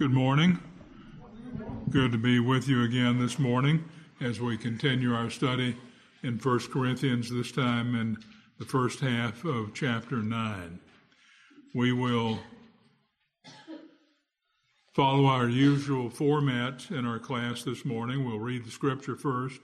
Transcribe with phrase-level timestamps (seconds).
[0.00, 0.58] Good morning.
[1.90, 3.84] Good to be with you again this morning
[4.22, 5.76] as we continue our study
[6.22, 8.16] in 1 Corinthians, this time in
[8.58, 10.80] the first half of chapter 9.
[11.74, 12.38] We will
[14.94, 18.24] follow our usual format in our class this morning.
[18.24, 19.60] We'll read the scripture first,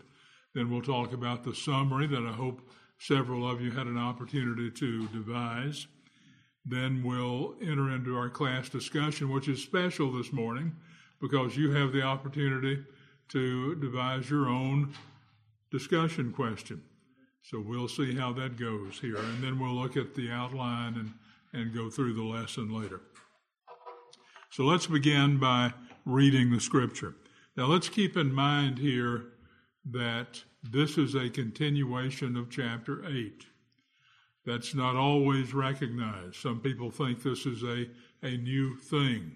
[0.54, 2.60] then we'll talk about the summary that I hope
[2.98, 5.86] several of you had an opportunity to devise.
[6.66, 10.74] Then we'll enter into our class discussion, which is special this morning
[11.20, 12.84] because you have the opportunity
[13.28, 14.92] to devise your own
[15.70, 16.82] discussion question.
[17.42, 19.16] So we'll see how that goes here.
[19.16, 21.12] And then we'll look at the outline and,
[21.52, 23.00] and go through the lesson later.
[24.50, 25.72] So let's begin by
[26.04, 27.14] reading the scripture.
[27.56, 29.26] Now let's keep in mind here
[29.90, 33.46] that this is a continuation of chapter 8.
[34.46, 36.36] That's not always recognized.
[36.36, 37.88] Some people think this is a,
[38.22, 39.32] a new thing,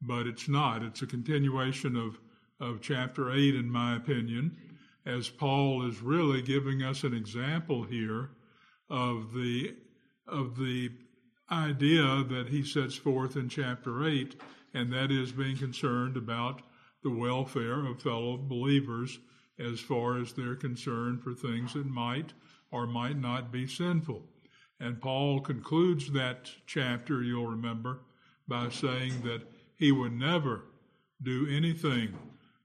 [0.00, 0.84] but it's not.
[0.84, 2.20] It's a continuation of,
[2.60, 4.56] of chapter 8, in my opinion,
[5.04, 8.30] as Paul is really giving us an example here
[8.88, 9.74] of the,
[10.28, 10.90] of the
[11.50, 14.40] idea that he sets forth in chapter 8,
[14.72, 16.62] and that is being concerned about
[17.02, 19.18] the welfare of fellow believers
[19.58, 22.32] as far as they're concerned for things that might
[22.72, 24.22] or might not be sinful.
[24.80, 28.00] And Paul concludes that chapter, you'll remember,
[28.48, 29.42] by saying that
[29.76, 30.64] he would never
[31.22, 32.12] do anything,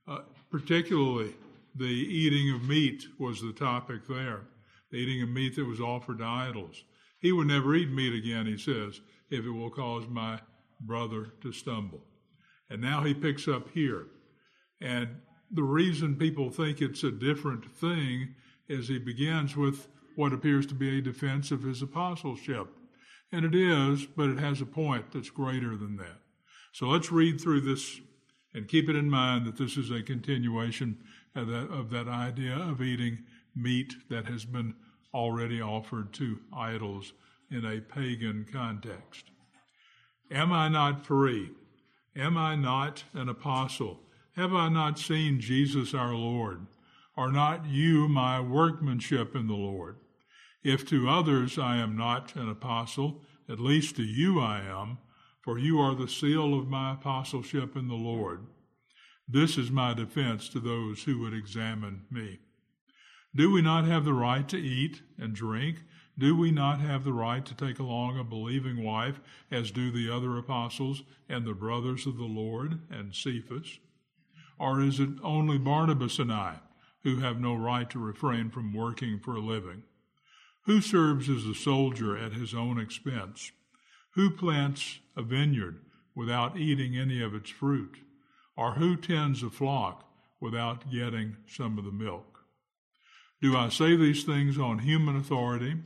[0.08, 1.36] uh, particularly
[1.76, 4.42] the eating of meat was the topic there,
[4.90, 6.84] the eating of meat that was offered to idols.
[7.20, 10.40] He would never eat meat again, he says, if it will cause my
[10.82, 12.04] brother to stumble.
[12.70, 14.08] And now he picks up here.
[14.82, 15.10] And
[15.52, 18.34] the reason people think it's a different thing
[18.68, 22.68] is he begins with what appears to be a defense of his apostleship.
[23.32, 26.18] And it is, but it has a point that's greater than that.
[26.72, 28.02] So let's read through this
[28.52, 30.98] and keep it in mind that this is a continuation
[31.36, 33.20] of that, of that idea of eating
[33.56, 34.74] meat that has been
[35.14, 37.14] already offered to idols
[37.52, 39.26] in a pagan context.
[40.32, 41.52] Am I not free?
[42.16, 44.00] Am I not an apostle?
[44.36, 46.66] Have I not seen Jesus our Lord?
[47.16, 49.98] Are not you my workmanship in the Lord?
[50.68, 54.98] If to others I am not an apostle, at least to you I am,
[55.40, 58.48] for you are the seal of my apostleship in the Lord.
[59.30, 62.40] This is my defense to those who would examine me.
[63.34, 65.84] Do we not have the right to eat and drink?
[66.20, 70.14] Do we not have the right to take along a believing wife, as do the
[70.14, 73.80] other apostles and the brothers of the Lord and Cephas?
[74.60, 76.60] Or is it only Barnabas and I
[77.04, 79.84] who have no right to refrain from working for a living?
[80.68, 83.54] Who serves as a soldier at his own expense?
[84.16, 85.80] Who plants a vineyard
[86.14, 88.00] without eating any of its fruit?
[88.58, 90.04] Or who tends a flock
[90.42, 92.40] without getting some of the milk?
[93.42, 95.78] Do I say these things on human authority?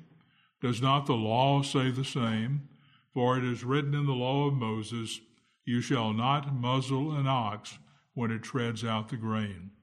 [0.64, 2.68] Does not the law say the same?
[3.14, 5.20] For it is written in the law of Moses,
[5.64, 7.78] You shall not muzzle an ox
[8.16, 9.74] when it treads out the grain.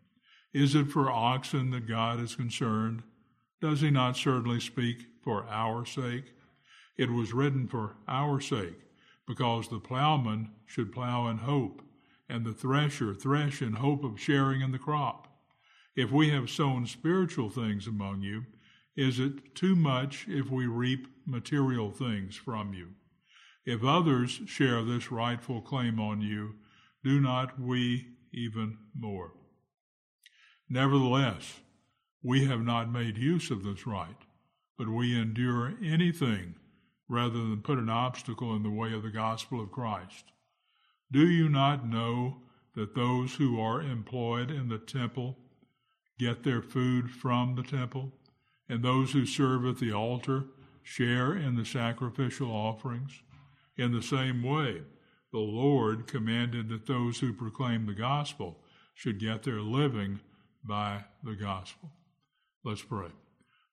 [0.53, 3.05] Is it for oxen that God is concerned?
[3.61, 6.33] Does he not certainly speak for our sake?
[6.97, 8.81] It was written for our sake,
[9.27, 11.83] because the plowman should plow in hope,
[12.29, 15.27] and the thresher thresh in hope of sharing in the crop.
[15.97, 18.45] If we have sown spiritual things among you,
[18.97, 22.91] is it too much if we reap material things from you?
[23.65, 26.55] If others share this rightful claim on you,
[27.05, 29.33] do not we even more?
[30.69, 31.61] Nevertheless,
[32.23, 34.17] we have not made use of this right,
[34.77, 36.55] but we endure anything
[37.09, 40.25] rather than put an obstacle in the way of the gospel of Christ.
[41.11, 42.39] Do you not know
[42.75, 45.39] that those who are employed in the temple
[46.19, 48.13] get their food from the temple,
[48.69, 50.45] and those who serve at the altar
[50.83, 53.23] share in the sacrificial offerings?
[53.77, 54.83] In the same way,
[55.31, 58.59] the Lord commanded that those who proclaim the gospel
[58.95, 60.21] should get their living
[60.65, 61.91] by the gospel.
[62.65, 63.09] Let's pray.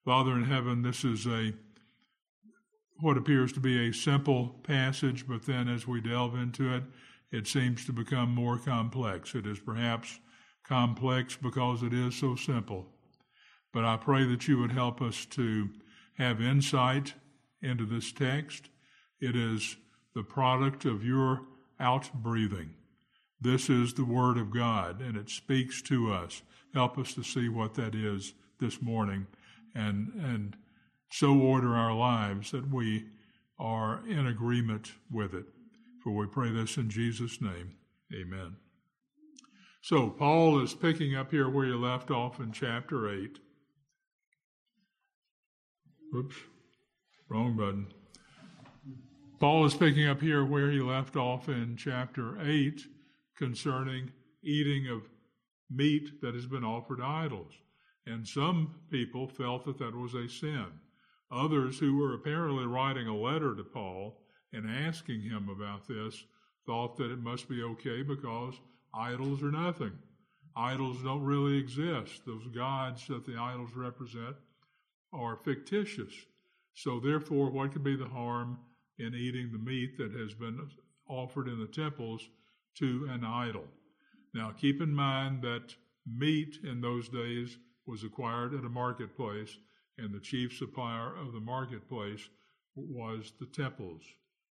[0.04, 1.52] Father in heaven, this is a
[3.00, 6.84] what appears to be a simple passage, but then as we delve into it,
[7.30, 9.34] it seems to become more complex.
[9.34, 10.18] It is perhaps
[10.64, 12.86] complex because it is so simple.
[13.72, 15.68] But I pray that you would help us to
[16.16, 17.14] have insight
[17.60, 18.70] into this text.
[19.20, 19.76] It is
[20.14, 21.42] the product of your
[21.80, 22.70] outbreathing.
[23.40, 26.40] This is the Word of God, and it speaks to us.
[26.72, 29.26] Help us to see what that is this morning
[29.74, 30.56] and, and
[31.10, 33.06] so order our lives that we
[33.58, 35.46] are in agreement with it.
[36.02, 37.76] For we pray this in Jesus' name.
[38.14, 38.56] Amen.
[39.82, 43.38] So, Paul is picking up here where he left off in chapter 8.
[46.14, 46.36] Oops,
[47.28, 47.86] wrong button.
[49.38, 52.80] Paul is picking up here where he left off in chapter 8
[53.36, 54.10] concerning
[54.42, 55.02] eating of
[55.70, 57.52] meat that has been offered to idols.
[58.06, 60.66] And some people felt that that was a sin.
[61.30, 64.22] Others who were apparently writing a letter to Paul
[64.52, 66.24] and asking him about this
[66.66, 68.54] thought that it must be okay because
[68.94, 69.92] idols are nothing.
[70.56, 72.22] Idols don't really exist.
[72.24, 74.36] Those gods that the idols represent
[75.12, 76.12] are fictitious.
[76.74, 78.58] So, therefore, what could be the harm
[78.98, 80.68] in eating the meat that has been
[81.08, 82.28] offered in the temples
[82.78, 83.64] to an idol?
[84.34, 85.74] Now, keep in mind that
[86.06, 89.56] meat in those days was acquired at a marketplace,
[89.98, 92.28] and the chief supplier of the marketplace
[92.74, 94.02] was the temples.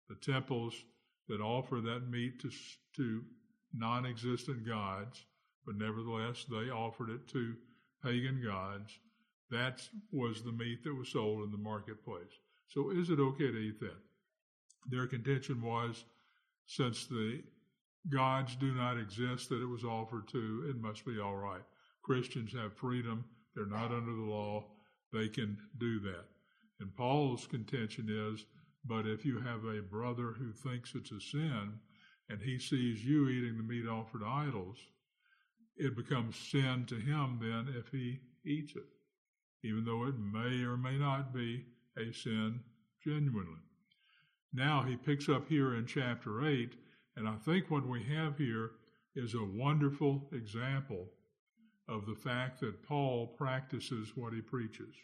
[0.08, 0.74] The temples
[1.28, 2.50] that offer that meat to,
[2.96, 3.22] to
[3.74, 5.24] non existent gods,
[5.66, 7.54] but nevertheless they offered it to
[8.02, 8.98] pagan gods.
[9.50, 12.40] That was the meat that was sold in the marketplace.
[12.68, 13.96] So, is it okay to eat that?
[14.90, 16.04] Their contention was
[16.66, 17.42] since the
[18.08, 21.62] gods do not exist that it was offered to, it must be all right.
[22.04, 23.24] Christians have freedom,
[23.54, 24.64] they're not under the law,
[25.12, 26.26] they can do that.
[26.80, 28.44] And Paul's contention is
[28.86, 31.80] but if you have a brother who thinks it's a sin
[32.28, 34.76] and he sees you eating the meat offered to idols,
[35.76, 38.86] it becomes sin to him then if he eats it,
[39.62, 41.64] even though it may or may not be
[41.98, 42.60] a sin
[43.02, 43.60] genuinely.
[44.52, 46.74] Now he picks up here in chapter 8,
[47.16, 48.72] and I think what we have here
[49.16, 51.08] is a wonderful example
[51.88, 54.94] of the fact that Paul practices what he preaches.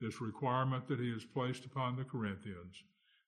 [0.00, 2.82] This requirement that he has placed upon the Corinthians,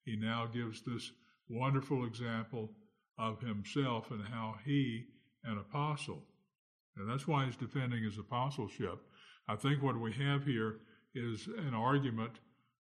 [0.04, 1.12] he now gives this
[1.48, 2.70] wonderful example
[3.18, 5.06] of himself and how he,
[5.44, 6.22] an apostle,
[6.96, 9.00] and that's why he's defending his apostleship.
[9.48, 10.80] I think what we have here
[11.14, 12.32] is an argument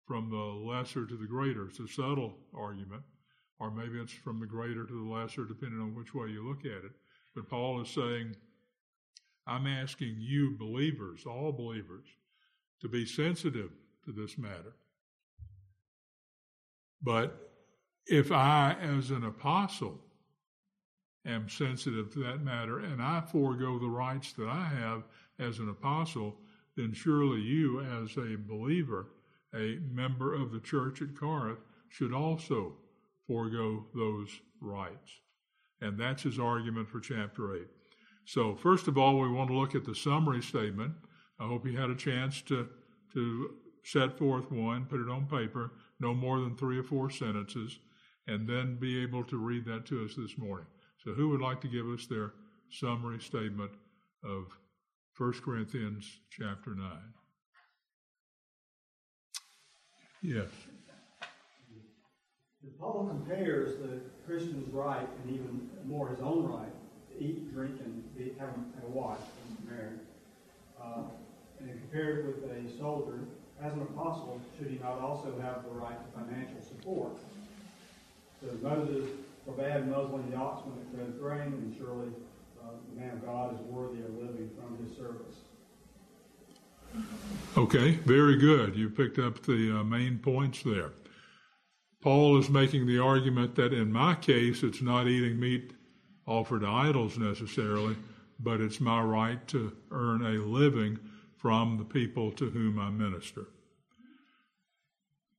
[0.06, 1.66] from the lesser to the greater.
[1.68, 3.02] It's a subtle argument,
[3.58, 6.60] or maybe it's from the greater to the lesser, depending on which way you look
[6.60, 6.92] at it.
[7.34, 8.36] But Paul is saying,
[9.46, 12.06] I'm asking you, believers, all believers,
[12.80, 13.70] to be sensitive
[14.04, 14.74] to this matter.
[17.02, 17.50] But
[18.06, 19.98] if I, as an apostle,
[21.24, 25.04] am sensitive to that matter and I forego the rights that I have
[25.38, 26.36] as an apostle,
[26.76, 29.08] then surely you, as a believer,
[29.54, 31.58] a member of the church at Corinth,
[31.88, 32.74] should also
[33.26, 35.20] forego those rights.
[35.80, 37.66] And that's his argument for chapter 8.
[38.24, 40.92] So, first of all, we want to look at the summary statement.
[41.40, 42.68] I hope you had a chance to,
[43.14, 43.54] to
[43.84, 47.78] set forth one, put it on paper, no more than three or four sentences,
[48.28, 50.66] and then be able to read that to us this morning.
[51.04, 52.34] So, who would like to give us their
[52.70, 53.72] summary statement
[54.24, 54.56] of
[55.18, 56.88] 1 Corinthians chapter 9?
[60.22, 60.48] Yes.
[62.78, 66.72] Paul compares the Christian's right, and even more his own right,
[67.18, 68.50] eat, drink, and be, have,
[68.82, 69.18] a, wife
[69.48, 69.98] and marry.
[70.80, 71.02] Uh,
[71.60, 73.20] and compared with a soldier,
[73.62, 77.12] as an apostle, should he not also have the right to financial support?
[78.40, 79.08] So Moses
[79.44, 82.08] forbade muzzling ox when it fed grain, and surely
[82.62, 85.36] uh, the man of God is worthy of living from his service.
[87.56, 88.76] Okay, very good.
[88.76, 90.92] You picked up the uh, main points there.
[92.00, 95.72] Paul is making the argument that in my case, it's not eating meat
[96.26, 97.96] offered to idols necessarily,
[98.40, 100.98] but it's my right to earn a living
[101.36, 103.46] from the people to whom I minister.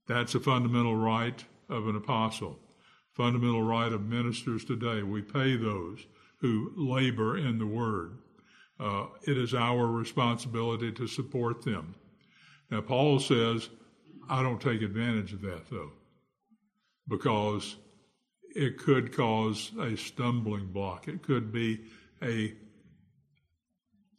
[0.08, 2.60] That's a fundamental right of an apostle,
[3.14, 5.02] fundamental right of ministers today.
[5.04, 6.06] We pay those
[6.40, 8.18] who labor in the word.
[8.80, 11.96] Uh, it is our responsibility to support them.
[12.70, 13.70] Now, Paul says,
[14.30, 15.92] I don't take advantage of that, though
[17.08, 17.76] because
[18.56, 21.08] it could cause a stumbling block.
[21.08, 21.82] It could be
[22.22, 22.54] a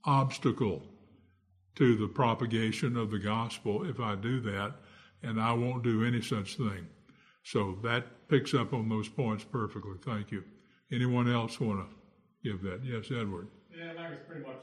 [0.05, 0.83] obstacle
[1.77, 4.75] to the propagation of the gospel if I do that,
[5.23, 6.87] and I won't do any such thing.
[7.43, 9.97] So that picks up on those points perfectly.
[10.05, 10.45] Thank you.
[10.93, 12.81] Anyone else want to give that?
[12.85, 13.49] Yes, Edward.
[13.77, 14.59] Yeah, that was pretty much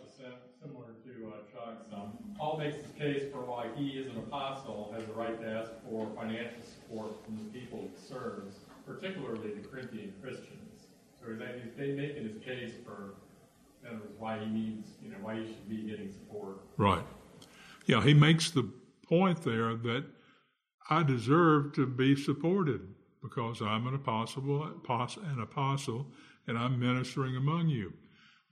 [0.62, 1.92] similar to uh, Chuck's.
[1.94, 5.48] Um, Paul makes his case for why he, as an apostle, has the right to
[5.48, 8.56] ask for financial support from the people he serves,
[8.94, 10.88] particularly the Corinthian Christians.
[11.20, 13.16] So he's, making his case for
[13.90, 16.62] in why he needs, you know, why he should be getting support.
[16.78, 17.04] Right.
[17.86, 18.70] Yeah, he makes the
[19.08, 20.06] point there that
[20.90, 22.82] I deserve to be supported
[23.22, 26.08] because I'm an apostle, an apostle,
[26.48, 27.94] and I'm ministering among you.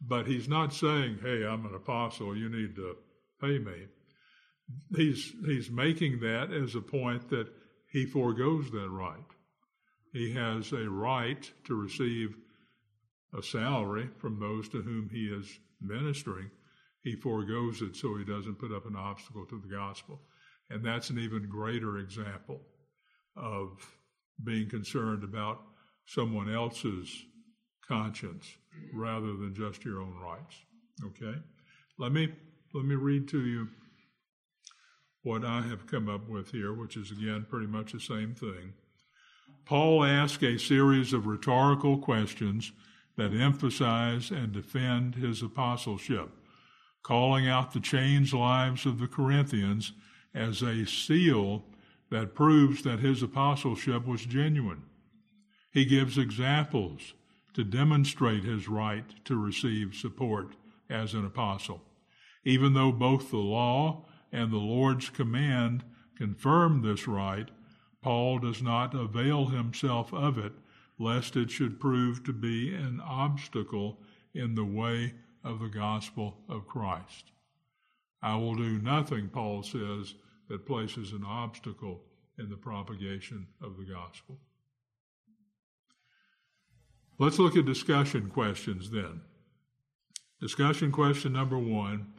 [0.01, 2.95] But he's not saying, hey, I'm an apostle, you need to
[3.41, 3.87] pay me.
[4.95, 7.47] He's, he's making that as a point that
[7.91, 9.17] he foregoes that right.
[10.11, 12.35] He has a right to receive
[13.37, 16.49] a salary from those to whom he is ministering.
[17.01, 20.19] He foregoes it so he doesn't put up an obstacle to the gospel.
[20.69, 22.61] And that's an even greater example
[23.35, 23.69] of
[24.43, 25.61] being concerned about
[26.05, 27.25] someone else's
[27.87, 28.45] conscience
[28.93, 30.55] rather than just your own rights.
[31.05, 31.37] Okay?
[31.97, 32.29] Let me
[32.73, 33.67] let me read to you
[35.23, 38.73] what I have come up with here, which is again pretty much the same thing.
[39.69, 42.71] Paul asks a series of rhetorical questions
[43.17, 46.31] that emphasize and defend his apostleship,
[47.03, 49.91] calling out the changed lives of the Corinthians
[50.33, 51.65] as a seal
[52.09, 54.81] that proves that his apostleship was genuine.
[55.71, 57.13] He gives examples
[57.53, 60.55] to demonstrate his right to receive support
[60.89, 61.83] as an apostle.
[62.43, 65.83] Even though both the law and the Lord's command
[66.17, 67.51] confirm this right,
[68.01, 70.53] Paul does not avail himself of it,
[70.97, 73.99] lest it should prove to be an obstacle
[74.33, 75.13] in the way
[75.43, 77.31] of the gospel of Christ.
[78.21, 80.15] I will do nothing, Paul says,
[80.49, 82.01] that places an obstacle
[82.37, 84.37] in the propagation of the gospel.
[87.17, 89.21] Let's look at discussion questions then.
[90.39, 92.13] Discussion question number one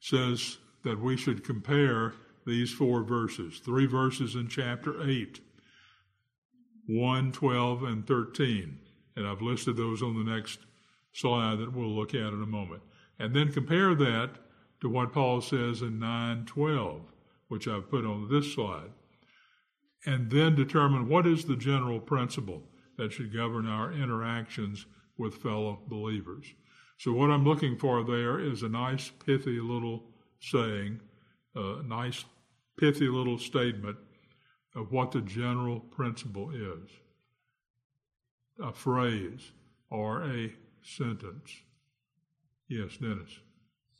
[0.00, 2.14] says that we should compare
[2.46, 5.40] these four verses, three verses in chapter 8,
[6.86, 8.78] 1, 12, and 13.
[9.16, 10.60] And I've listed those on the next
[11.12, 12.82] slide that we'll look at in a moment.
[13.18, 14.30] And then compare that
[14.80, 17.02] to what Paul says in 9, 12,
[17.48, 18.90] which I've put on this slide.
[20.04, 22.64] And then determine what is the general principle
[22.96, 26.46] that should govern our interactions with fellow believers.
[26.98, 30.04] So, what I'm looking for there is a nice, pithy little
[30.40, 31.00] saying,
[31.54, 32.24] a nice,
[32.78, 33.96] pithy little statement
[34.74, 36.90] of what the general principle is
[38.60, 39.52] a phrase
[39.90, 41.50] or a sentence.
[42.68, 43.30] Yes, Dennis.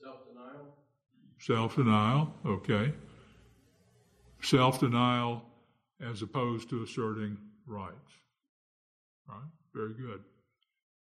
[0.03, 0.77] Self denial.
[1.39, 2.93] Self denial, okay.
[4.43, 5.43] Self denial
[6.01, 8.13] as opposed to asserting rights.
[9.29, 9.51] Right?
[9.75, 10.21] Very good.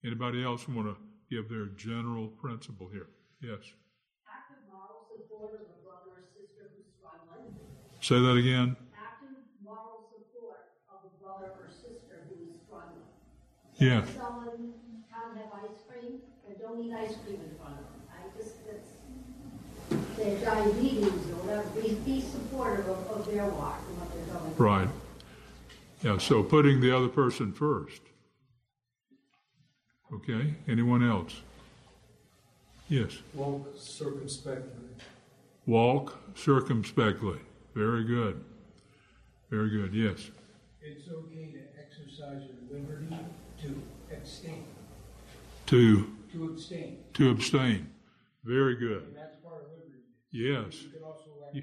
[0.04, 0.96] Anybody else want to
[1.34, 3.08] give their general principle here?
[3.40, 3.64] Yes.
[4.28, 7.56] Active moral support of a brother or sister who's struggling.
[8.04, 8.76] Say that again.
[8.94, 9.28] Active
[9.64, 10.60] moral support
[10.92, 13.00] of a brother or sister who is struggling.
[13.76, 14.04] Yeah.
[14.12, 14.74] Someone
[15.08, 18.02] can't have ice cream, and don't eat ice cream in front of them.
[18.12, 23.98] I just, that's, their diabetes or whatever, be, be supportive of, of their walk and
[23.98, 24.66] what they're going through.
[24.66, 24.88] Right.
[26.02, 28.02] Yeah, so putting the other person first.
[30.12, 31.40] Okay, anyone else?
[32.90, 33.16] Yes.
[33.32, 34.90] Walk circumspectly.
[35.64, 37.38] Walk circumspectly.
[37.74, 38.44] Very good.
[39.50, 40.30] Very good, yes.
[40.80, 43.08] It's okay to exercise your liberty
[43.62, 44.64] to abstain,
[45.66, 46.98] To, to abstain.
[47.14, 47.90] to abstain.
[48.44, 49.04] Very good.
[49.04, 50.02] And that's part of liberty.
[50.30, 50.82] Yes.
[51.52, 51.62] You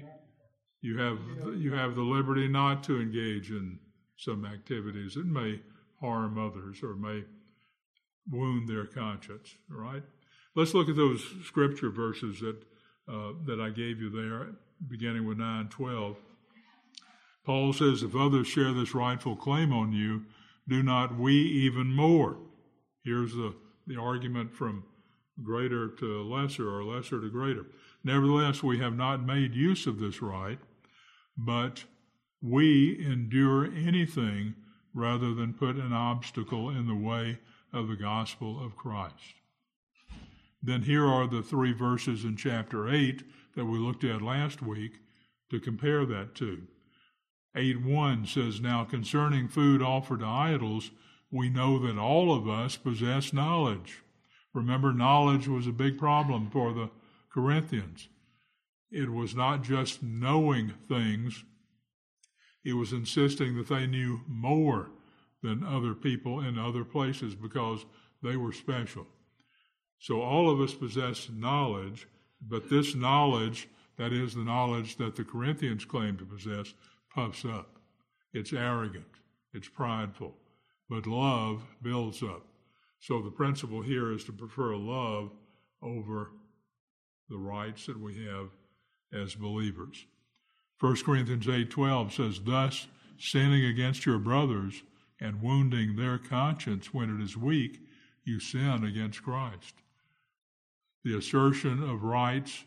[0.84, 1.18] You have,
[1.58, 3.78] you have the liberty not to engage in
[4.16, 5.60] some activities that may
[6.00, 7.22] harm others or may
[8.28, 10.02] wound their conscience, all right?
[10.56, 12.56] Let's look at those scripture verses that,
[13.08, 14.54] uh, that I gave you there,
[14.88, 16.16] beginning with 912.
[17.44, 20.24] Paul says, If others share this rightful claim on you,
[20.68, 22.36] do not we even more?
[23.04, 23.54] Here's the,
[23.86, 24.84] the argument from
[25.42, 27.66] greater to lesser or lesser to greater.
[28.04, 30.58] Nevertheless, we have not made use of this right,
[31.36, 31.84] but
[32.40, 34.54] we endure anything
[34.94, 37.38] rather than put an obstacle in the way
[37.72, 39.34] of the gospel of Christ.
[40.62, 43.22] Then here are the three verses in chapter 8
[43.56, 45.00] that we looked at last week
[45.50, 46.62] to compare that to.
[47.54, 50.90] 8 1 says, Now concerning food offered to idols,
[51.30, 54.02] we know that all of us possess knowledge.
[54.54, 56.90] Remember, knowledge was a big problem for the
[57.32, 58.08] Corinthians.
[58.90, 61.44] It was not just knowing things,
[62.64, 64.90] it was insisting that they knew more
[65.42, 67.84] than other people in other places because
[68.22, 69.06] they were special.
[69.98, 72.06] So all of us possess knowledge,
[72.48, 76.74] but this knowledge, that is the knowledge that the Corinthians claim to possess,
[77.14, 77.78] puffs up.
[78.32, 79.04] It's arrogant,
[79.52, 80.34] it's prideful,
[80.88, 82.46] but love builds up.
[83.00, 85.32] So the principle here is to prefer love
[85.82, 86.30] over
[87.28, 88.50] the rights that we have
[89.12, 90.06] as believers.
[90.78, 92.86] 1 Corinthians 8:12 says, "Thus
[93.18, 94.82] sinning against your brothers
[95.20, 97.80] and wounding their conscience when it is weak,
[98.24, 99.74] you sin against Christ.
[101.04, 102.64] The assertion of rights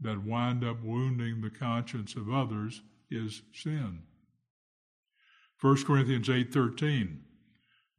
[0.00, 4.02] that wind up wounding the conscience of others is sin.
[5.60, 7.20] 1 Corinthians 8:13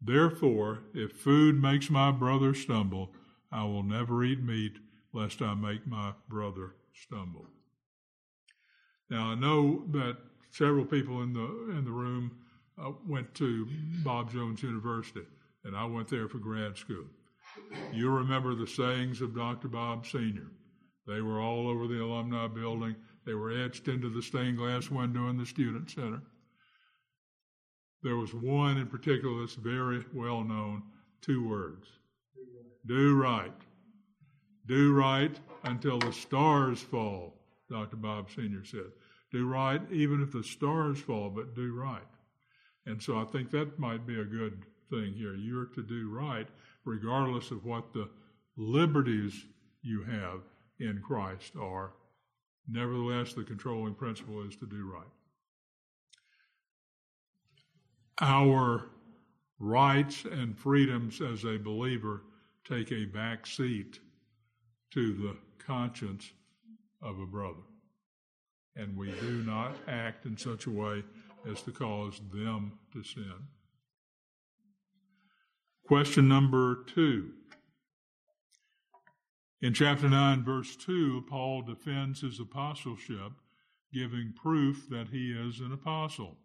[0.02, 3.14] Therefore if food makes my brother stumble
[3.52, 4.78] I will never eat meat
[5.14, 7.48] lest I make my brother stumble.
[9.10, 10.18] Now I know that
[10.52, 12.32] several people in the in the room
[12.78, 13.68] uh, went to
[14.04, 15.26] Bob Jones University
[15.64, 17.06] and I went there for grad school.
[17.92, 19.68] You remember the sayings of Dr.
[19.68, 20.48] Bob Sr.
[21.08, 22.96] They were all over the alumni building.
[23.26, 26.22] They were etched into the stained glass window in the student center.
[28.04, 30.84] There was one in particular that's very well known,
[31.22, 31.88] two words.
[32.86, 33.54] Do right.
[34.68, 37.34] Do right until the stars fall,
[37.70, 37.98] Dr.
[37.98, 38.64] Bob Sr.
[38.64, 38.92] said.
[39.32, 42.02] Do right even if the stars fall, but do right.
[42.86, 45.36] And so I think that might be a good thing here.
[45.36, 46.48] You're to do right
[46.86, 48.10] regardless of what the
[48.58, 49.46] liberties
[49.82, 50.42] you have
[50.80, 51.92] in Christ are.
[52.68, 55.04] Nevertheless, the controlling principle is to do right.
[58.22, 58.90] Our
[59.60, 62.24] rights and freedoms as a believer
[62.68, 64.00] take a back seat
[64.92, 66.32] to the conscience
[67.02, 67.64] of a brother.
[68.76, 71.04] And we do not act in such a way
[71.50, 73.34] as to cause them to sin.
[75.88, 77.30] Question number two.
[79.62, 83.34] In chapter 9, verse 2, Paul defends his apostleship,
[83.94, 86.38] giving proof that he is an apostle.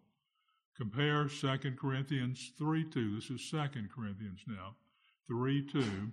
[0.77, 3.15] Compare 2 Corinthians 3 2.
[3.15, 3.57] This is 2
[3.93, 4.75] Corinthians now.
[5.27, 6.11] 3 2.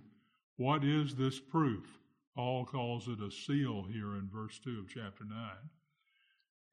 [0.57, 1.99] What is this proof?
[2.35, 5.37] Paul calls it a seal here in verse 2 of chapter 9.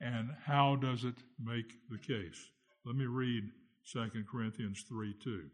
[0.00, 2.50] And how does it make the case?
[2.86, 3.44] Let me read
[3.92, 5.50] 2 Corinthians 3 2.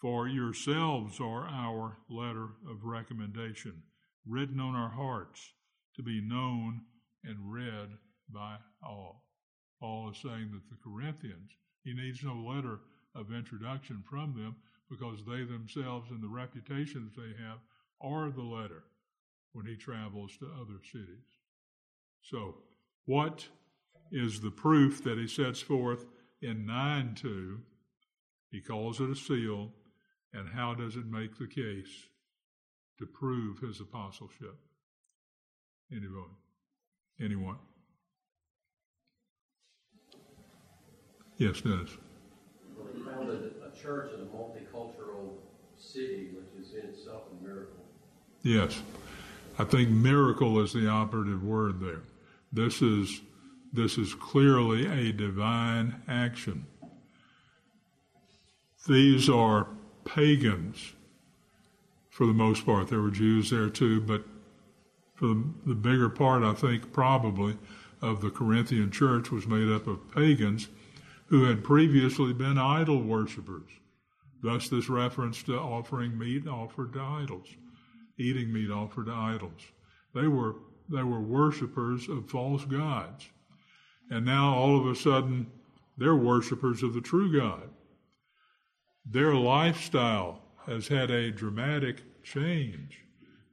[0.00, 3.82] For yourselves are our letter of recommendation,
[4.26, 5.52] written on our hearts,
[5.96, 6.80] to be known
[7.22, 7.90] and read
[8.32, 9.26] by all.
[9.78, 11.50] Paul is saying that the Corinthians,
[11.84, 12.80] he needs no letter
[13.14, 14.56] of introduction from them
[14.88, 17.58] because they themselves and the reputations they have
[18.00, 18.84] are the letter
[19.52, 21.40] when he travels to other cities.
[22.22, 22.56] So,
[23.04, 23.48] what
[24.10, 26.06] is the proof that he sets forth
[26.40, 27.60] in 9 2?
[28.50, 29.72] He calls it a seal
[30.32, 32.08] and how does it make the case
[32.98, 34.56] to prove his apostleship?
[35.90, 36.30] Anyone?
[37.20, 37.56] Anyone?
[41.36, 41.90] Yes, Dennis.
[42.76, 45.32] Well, he founded a church in a multicultural
[45.78, 47.84] city, which is in itself a miracle.
[48.42, 48.80] Yes.
[49.58, 52.02] I think miracle is the operative word there.
[52.52, 53.20] This is
[53.72, 56.66] this is clearly a divine action.
[58.88, 59.68] These are
[60.14, 60.94] pagans
[62.08, 62.88] for the most part.
[62.88, 64.24] There were Jews there too, but
[65.14, 67.56] for the, the bigger part, I think, probably,
[68.02, 70.68] of the Corinthian church was made up of pagans
[71.26, 73.70] who had previously been idol worshippers.
[74.42, 77.48] Thus, this reference to offering meat offered to idols,
[78.18, 79.60] eating meat offered to idols.
[80.14, 80.56] They were,
[80.88, 83.28] they were worshippers of false gods.
[84.10, 85.46] And now, all of a sudden,
[85.98, 87.68] they're worshippers of the true God.
[89.04, 93.04] Their lifestyle has had a dramatic change.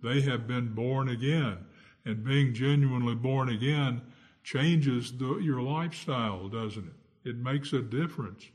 [0.03, 1.57] They have been born again.
[2.05, 4.01] And being genuinely born again
[4.43, 7.29] changes the, your lifestyle, doesn't it?
[7.29, 8.45] It makes a difference.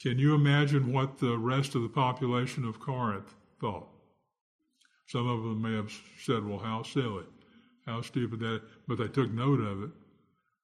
[0.00, 3.88] Can you imagine what the rest of the population of Corinth thought?
[5.06, 5.92] Some of them may have
[6.22, 7.24] said, well, how silly,
[7.86, 9.90] how stupid that, but they took note of it.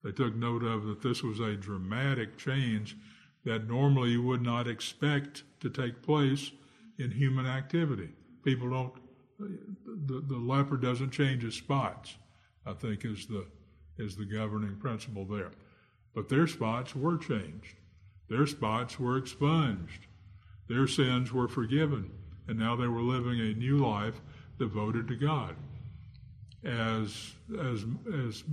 [0.05, 2.97] They took note of that this was a dramatic change
[3.45, 6.51] that normally you would not expect to take place
[6.99, 8.11] in human activity.
[8.45, 8.93] People don't,
[9.39, 12.17] the, the leopard doesn't change his spots,
[12.67, 13.47] I think is the,
[13.99, 15.53] is the governing principle there.
[16.15, 17.77] But their spots were changed.
[18.29, 20.07] Their spots were expunged.
[20.69, 22.11] Their sins were forgiven.
[22.49, 24.21] And now they were living a new life
[24.59, 25.57] devoted to God.
[26.65, 27.85] As, as,
[28.27, 28.45] as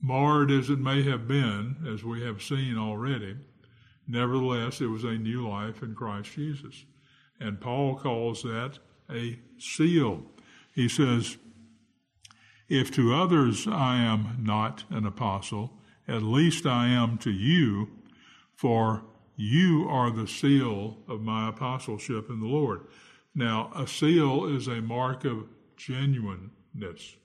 [0.00, 3.36] marred as it may have been, as we have seen already,
[4.06, 6.84] nevertheless, it was a new life in Christ Jesus.
[7.38, 8.78] And Paul calls that
[9.10, 10.22] a seal.
[10.74, 11.36] He says,
[12.68, 15.72] If to others I am not an apostle,
[16.06, 17.88] at least I am to you,
[18.56, 19.04] for
[19.36, 22.82] you are the seal of my apostleship in the Lord.
[23.34, 27.16] Now, a seal is a mark of genuineness.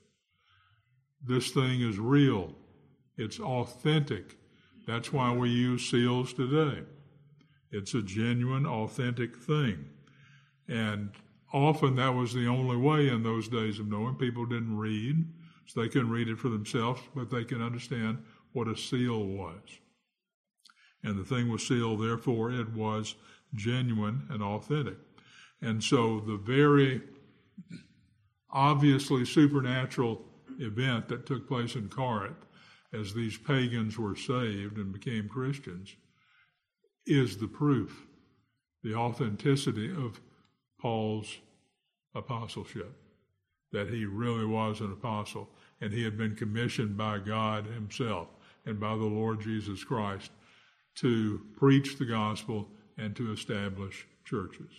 [1.22, 2.54] This thing is real.
[3.16, 4.36] It's authentic.
[4.86, 6.82] That's why we use seals today.
[7.72, 9.86] It's a genuine, authentic thing.
[10.68, 11.10] And
[11.52, 14.14] often that was the only way in those days of knowing.
[14.14, 15.24] People didn't read,
[15.66, 19.60] so they couldn't read it for themselves, but they could understand what a seal was.
[21.02, 23.14] And the thing was sealed, therefore, it was
[23.54, 24.98] genuine and authentic.
[25.60, 27.02] And so the very
[28.50, 30.22] obviously supernatural
[30.58, 32.45] event that took place in Corinth
[32.98, 35.94] as these pagans were saved and became Christians
[37.06, 38.06] is the proof,
[38.82, 40.20] the authenticity of
[40.80, 41.38] Paul's
[42.14, 42.92] apostleship,
[43.72, 45.48] that he really was an apostle
[45.80, 48.28] and he had been commissioned by God himself
[48.64, 50.30] and by the Lord Jesus Christ
[50.96, 54.70] to preach the gospel and to establish churches.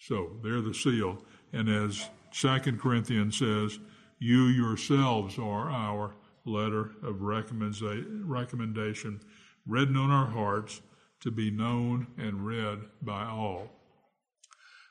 [0.00, 1.22] So they're the seal.
[1.52, 3.78] And as Second Corinthians says,
[4.18, 6.14] you yourselves are our
[6.44, 9.20] letter of recommendation
[9.66, 10.80] written on our hearts
[11.20, 13.68] to be known and read by all.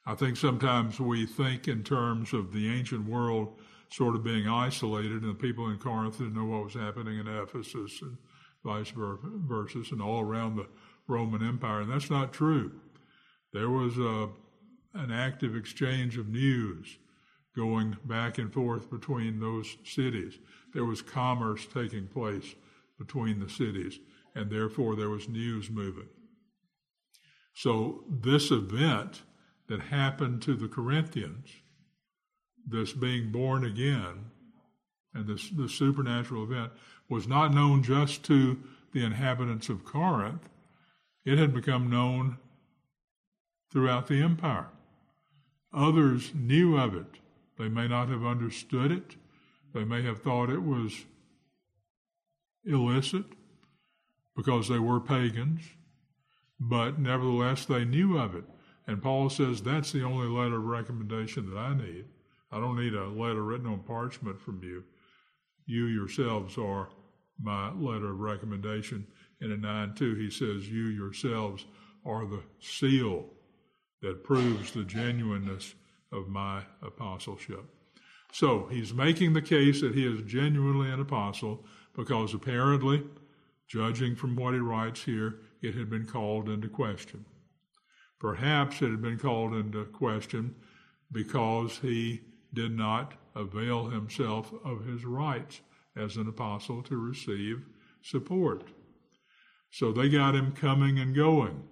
[0.06, 5.24] I think sometimes we think in terms of the ancient world sort of being isolated,
[5.24, 8.18] and the people in Corinth didn't know what was happening in Ephesus and
[8.64, 10.68] vice versa, and all around the
[11.08, 11.82] Roman Empire.
[11.82, 12.72] And that's not true.
[13.54, 14.30] There was a,
[14.94, 16.98] an active exchange of news
[17.58, 20.38] going back and forth between those cities.
[20.74, 22.54] There was commerce taking place
[23.00, 24.00] between the cities,
[24.36, 26.08] and therefore there was news moving.
[27.56, 29.24] So, this event
[29.68, 31.50] that happened to the Corinthians,
[32.66, 34.26] this being born again,
[35.16, 36.72] and this, this supernatural event,
[37.10, 38.60] was not known just to
[38.94, 40.48] the inhabitants of Corinth,
[41.26, 42.38] it had become known
[43.72, 44.68] throughout the empire.
[45.74, 47.20] Others knew of it.
[47.58, 49.16] They may not have understood it.
[49.74, 51.06] They may have thought it was
[52.66, 53.26] illicit
[54.36, 55.62] because they were pagans,
[56.60, 58.44] but nevertheless they knew of it.
[58.86, 62.06] And Paul says that's the only letter of recommendation that I need.
[62.52, 64.84] I don't need a letter written on parchment from you.
[65.66, 66.90] You yourselves are
[67.42, 69.06] my letter of recommendation.
[69.42, 71.66] And in 9 2, he says, You yourselves
[72.06, 73.26] are the seal
[74.02, 75.76] that proves the genuineness
[76.12, 77.66] of my apostleship.
[78.32, 81.66] So he's making the case that he is genuinely an apostle
[81.96, 83.04] because apparently,
[83.68, 87.26] judging from what he writes here, it had been called into question.
[88.20, 90.56] Perhaps it had been called into question
[91.12, 92.22] because he
[92.54, 95.62] did not avail himself of his rights
[95.96, 97.64] as an apostle to receive
[98.02, 98.64] support.
[99.72, 101.64] So they got him coming and going.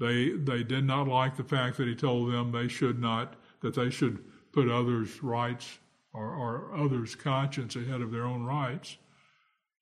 [0.00, 3.74] They they did not like the fact that he told them they should not that
[3.74, 5.78] they should put others' rights
[6.12, 8.96] or, or others' conscience ahead of their own rights.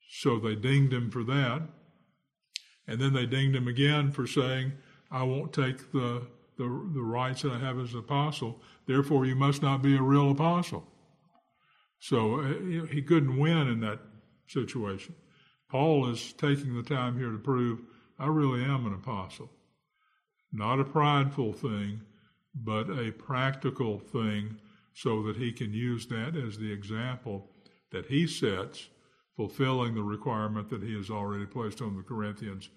[0.08, 1.62] So they dinged him for that.
[2.88, 4.72] And then they dinged him again for saying,
[5.10, 6.26] I won't take the,
[6.56, 8.60] the, the rights that I have as an apostle.
[8.86, 10.86] Therefore, you must not be a real apostle.
[11.98, 14.00] So uh, he couldn't win in that
[14.46, 15.14] situation.
[15.68, 17.80] Paul is taking the time here to prove
[18.18, 19.50] I really am an apostle.
[20.52, 22.02] Not a prideful thing,
[22.54, 24.58] but a practical thing
[24.94, 27.50] so that he can use that as the example
[27.90, 28.88] that he sets,
[29.36, 32.70] fulfilling the requirement that he has already placed on the Corinthians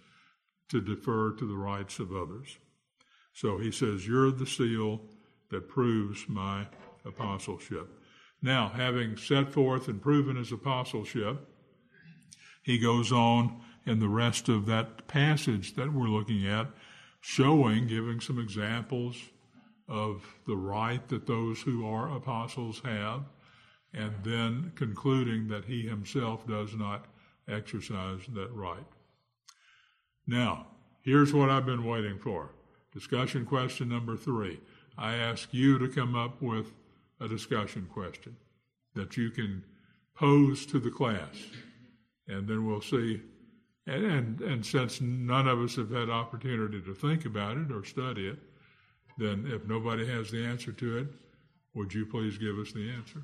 [0.70, 2.58] to defer to the rights of others.
[3.34, 5.02] So he says, You're the seal
[5.50, 6.68] that proves my
[7.06, 7.88] apostleship.
[8.42, 11.48] Now, having set forth and proven his apostleship,
[12.64, 16.68] he goes on in the rest of that passage that we're looking at,
[17.20, 19.18] showing, giving some examples
[19.88, 23.22] of the right that those who are apostles have,
[23.94, 27.06] and then concluding that he himself does not
[27.48, 28.86] exercise that right.
[30.28, 30.68] Now,
[31.02, 32.52] here's what I've been waiting for.
[32.94, 34.60] Discussion question number three.
[34.98, 36.72] I ask you to come up with
[37.20, 38.36] a discussion question
[38.96, 39.64] that you can
[40.16, 41.36] pose to the class,
[42.28, 43.22] and then we'll see.
[43.90, 47.84] And, and, and since none of us have had opportunity to think about it or
[47.84, 48.38] study it,
[49.18, 51.08] then if nobody has the answer to it,
[51.74, 53.24] would you please give us the answer?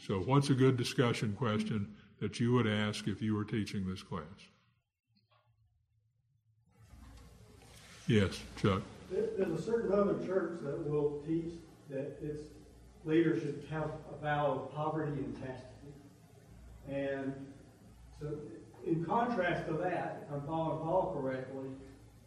[0.00, 4.00] So, what's a good discussion question that you would ask if you were teaching this
[4.00, 4.22] class?
[8.06, 8.82] Yes, Chuck.
[9.10, 11.54] There's a certain other church that will teach
[11.90, 12.42] that its
[13.04, 15.92] leaders should have a vow of poverty and chastity.
[16.88, 17.34] And
[18.20, 18.38] so,
[18.86, 21.68] in contrast to that, if I'm following Paul correctly,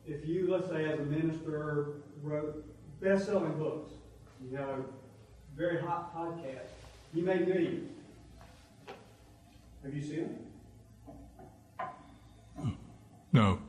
[0.06, 2.66] if you, let's say, as a minister, wrote
[3.02, 3.92] best-selling books,
[4.42, 4.84] you have a
[5.56, 6.70] very hot podcast,
[7.14, 7.90] you make millions.
[9.84, 10.38] Have you seen
[12.58, 12.76] them?
[13.34, 13.60] No.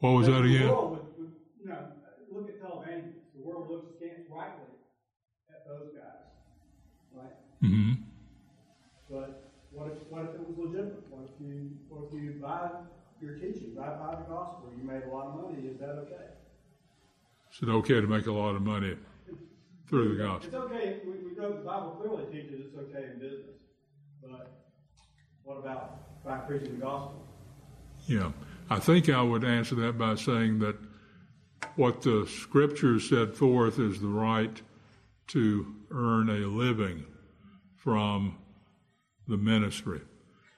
[0.00, 0.68] What was that again?
[0.68, 1.86] Would, would, you know,
[2.32, 3.18] look commandments.
[3.34, 4.66] The world looks askance rightly
[5.50, 6.28] at those guys,
[7.14, 7.32] right?
[7.60, 8.11] hmm But
[9.82, 11.02] what if, what if it was legitimate?
[11.10, 12.70] What if you, what if you by
[13.20, 16.30] your teaching, by, by the gospel, you made a lot of money, is that okay?
[17.52, 18.96] Is it okay to make a lot of money
[19.88, 20.46] through the gospel?
[20.46, 23.58] It's okay, we, we know the Bible clearly teaches it's okay in business,
[24.22, 24.50] but
[25.42, 27.26] what about by preaching the gospel?
[28.06, 28.30] Yeah.
[28.70, 30.76] I think I would answer that by saying that
[31.76, 34.62] what the scriptures set forth is the right
[35.28, 37.04] to earn a living
[37.76, 38.38] from
[39.32, 40.00] the ministry,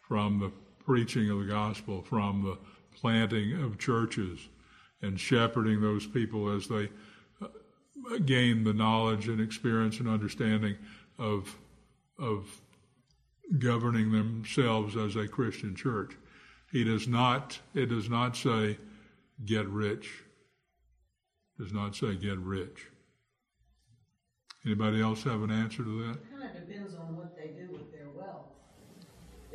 [0.06, 0.50] from the
[0.84, 2.58] preaching of the gospel, from the
[2.98, 4.40] planting of churches,
[5.00, 6.90] and shepherding those people as they
[7.40, 7.48] uh,
[8.26, 10.76] gain the knowledge and experience and understanding
[11.18, 11.56] of
[12.18, 12.60] of
[13.58, 16.12] governing themselves as a Christian church.
[16.72, 17.60] He does not.
[17.74, 18.78] It does not say
[19.44, 20.24] get rich.
[21.58, 22.88] It Does not say get rich.
[24.64, 26.18] Anybody else have an answer to that?
[26.30, 28.46] Kind of depends on what they do with their wealth.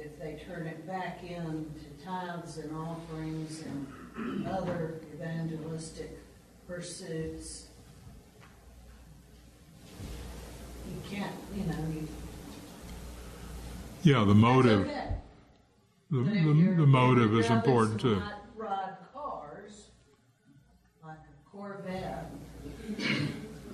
[0.01, 6.17] If they turn it back into tithes and offerings and other evangelistic
[6.67, 7.67] pursuits,
[10.89, 12.07] you can't, you know, you.
[14.03, 14.81] Yeah, the motive.
[14.87, 15.07] Okay.
[16.11, 18.21] The, the, the motive is important too.
[18.55, 19.89] Ride cars,
[21.03, 22.31] like a Corvette.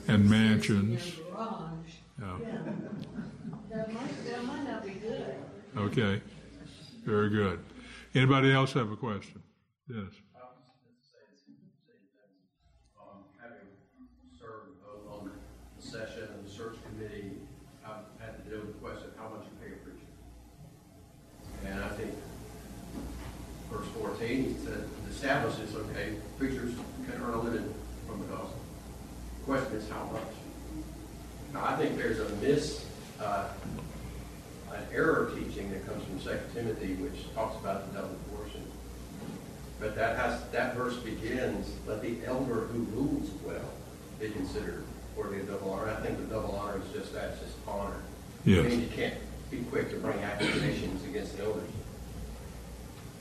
[0.07, 1.13] And mansions.
[1.31, 1.61] Garage,
[2.19, 2.37] Yeah.
[2.41, 2.57] yeah.
[3.69, 4.94] That might, might not be.
[5.77, 6.21] Okay.
[7.03, 7.59] Very good.
[8.13, 9.43] Anybody else have a question?
[9.89, 9.99] Yes.
[12.97, 13.67] Um, having
[14.39, 15.31] served both on
[15.77, 17.31] the session and the search committee,
[17.85, 20.07] I've had to deal with the question, of how much you pay a preacher?
[21.65, 22.11] And I think
[23.69, 26.73] verse fourteen said, establishes, okay, preachers
[27.05, 27.73] can earn a living
[28.07, 28.59] from the gospel.
[29.39, 30.21] The Question is how much?
[31.53, 32.85] Now, I think there's a miss,
[33.19, 33.49] uh,
[34.77, 38.61] an error teaching that comes from Second Timothy, which talks about the double portion.
[39.79, 43.69] But that has, that verse begins, let the elder who rules well
[44.19, 44.83] be considered
[45.15, 45.89] worthy of double honor.
[45.91, 48.01] I think the double honor is just that, it's just honor.
[48.45, 48.65] Yes.
[48.65, 49.15] I mean, you can't
[49.51, 51.69] be quick to bring accusations against the elders.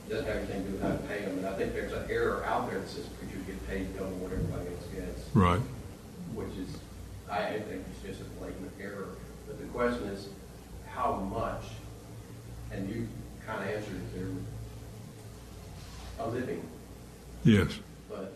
[0.07, 1.91] It Doesn't have anything to do with how to pay them, and I think there's
[1.93, 5.59] an error out there that says preachers get paid double what everybody else gets, Right.
[6.33, 6.69] which is,
[7.29, 9.07] I I think it's just a blatant error.
[9.47, 10.27] But the question is,
[10.95, 11.63] how much?
[12.71, 13.07] And you
[13.45, 14.27] kind of answered it there,
[16.19, 16.67] a living.
[17.43, 17.79] Yes.
[18.09, 18.33] But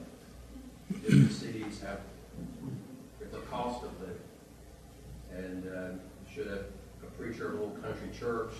[1.03, 1.99] different cities have,
[3.33, 4.15] a cost of living.
[5.31, 6.65] And uh, should a,
[7.03, 8.53] a preacher of a little country church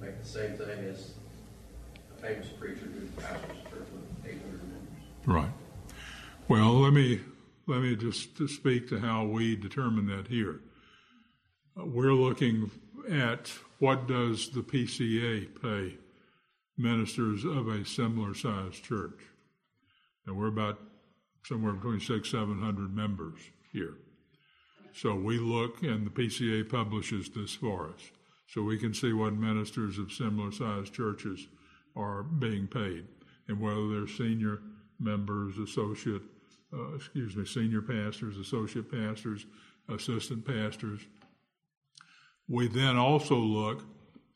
[0.00, 1.12] make the same thing as
[2.16, 5.26] a famous preacher who pastors a church with eight hundred members?
[5.26, 5.52] Right.
[6.48, 7.20] Well, let me
[7.66, 10.60] let me just to speak to how we determine that here.
[11.78, 12.70] Uh, We're looking
[13.08, 15.96] at what does the PCA pay
[16.76, 19.20] ministers of a similar sized church,
[20.26, 20.78] and we're about
[21.44, 23.38] somewhere between six seven hundred members
[23.72, 23.94] here.
[24.92, 28.10] So we look, and the PCA publishes this for us,
[28.48, 31.46] so we can see what ministers of similar sized churches
[31.96, 33.06] are being paid,
[33.48, 34.60] and whether they're senior
[34.98, 36.22] members, associate,
[36.72, 39.46] uh, excuse me, senior pastors, associate pastors,
[39.88, 41.00] assistant pastors.
[42.50, 43.84] We then also look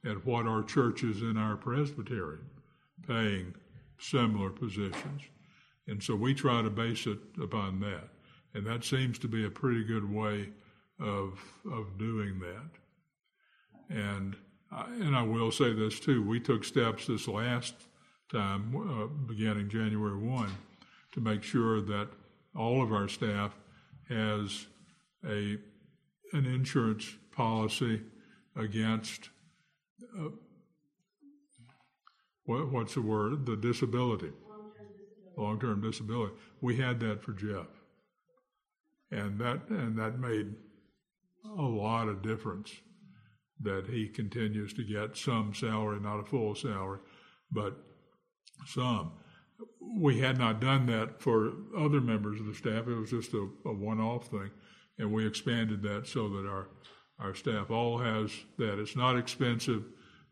[0.06, 2.38] at what our churches in our presbytery
[3.06, 3.54] paying
[3.98, 5.22] similar positions.
[5.88, 8.08] And so we try to base it upon that.
[8.54, 10.50] And that seems to be a pretty good way
[11.00, 13.94] of, of doing that.
[13.94, 14.36] And,
[14.70, 17.74] I- and I will say this too, we took steps this last
[18.30, 20.50] time, uh, beginning January 1,
[21.14, 22.08] to make sure that
[22.56, 23.56] all of our staff
[24.08, 24.66] has
[25.26, 25.58] a,
[26.32, 28.02] an insurance policy
[28.56, 29.30] against,
[30.18, 30.28] uh,
[32.44, 33.46] what, what's the word?
[33.46, 34.32] The disability.
[35.36, 36.34] Long-term disability.
[36.60, 37.66] We had that for Jeff.
[39.10, 40.54] And that, and that made
[41.44, 42.72] a lot of difference
[43.60, 47.00] that he continues to get some salary, not a full salary,
[47.50, 47.76] but
[48.66, 49.12] some.
[49.80, 52.88] We had not done that for other members of the staff.
[52.88, 54.50] It was just a, a one-off thing,
[54.98, 56.68] and we expanded that so that our
[57.18, 58.78] our staff all has that.
[58.78, 59.84] It's not expensive,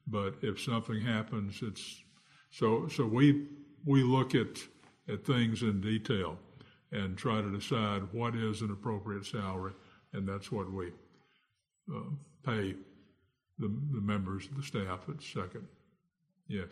[0.06, 2.02] but if something happens, it's
[2.50, 2.88] so.
[2.88, 3.46] So we
[3.84, 4.58] we look at
[5.08, 6.38] at things in detail
[6.90, 9.72] and try to decide what is an appropriate salary,
[10.12, 10.88] and that's what we
[11.94, 12.00] uh,
[12.44, 12.74] pay
[13.58, 15.66] the the members of the staff at second.
[16.48, 16.68] Yes.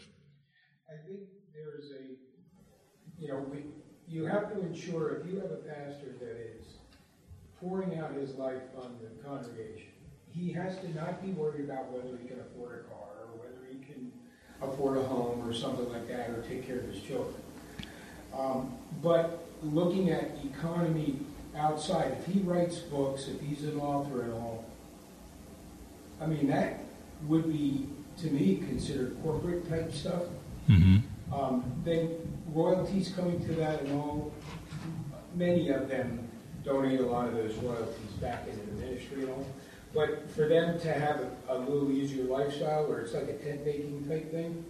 [0.89, 1.21] I think
[1.55, 3.65] there's a, you know, we,
[4.09, 6.67] you have to ensure, if you have a pastor that is
[7.61, 9.93] pouring out his life on the congregation,
[10.35, 13.67] he has to not be worried about whether he can afford a car, or whether
[13.71, 14.13] he can
[14.63, 17.35] afford a home, or something like that, or take care of his children.
[18.37, 21.19] Um, but looking at economy
[21.57, 24.65] outside, if he writes books, if he's an author at all,
[26.21, 26.81] I mean, that
[27.27, 27.89] would be,
[28.19, 30.23] to me, considered corporate type stuff.
[30.69, 31.35] Mm-hmm.
[31.35, 32.11] Um, then
[32.53, 34.33] royalties coming to that and all,
[35.35, 36.29] many of them
[36.65, 39.47] donate a lot of those royalties back into the ministry and all.
[39.93, 43.65] But for them to have a, a little easier lifestyle where it's like a tent
[43.67, 44.65] making type thing,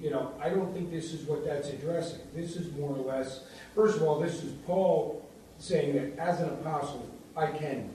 [0.00, 2.20] you know, I don't think this is what that's addressing.
[2.34, 3.44] This is more or less,
[3.74, 5.24] first of all, this is Paul
[5.58, 7.90] saying that as an apostle, I can,